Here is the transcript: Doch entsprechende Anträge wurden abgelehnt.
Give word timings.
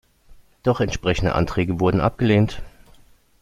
Doch 0.63 0.81
entsprechende 0.81 1.35
Anträge 1.35 1.79
wurden 1.79 2.01
abgelehnt. 2.01 2.63